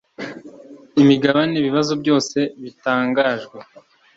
[1.01, 3.57] imigabane Ibibazo byose bitangajwe